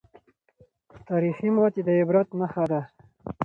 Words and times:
تاریخي 1.07 1.47
ماتې 1.55 1.81
د 1.87 1.89
عبرت 1.99 2.27
نښه 2.39 2.63
ده. 2.71 2.81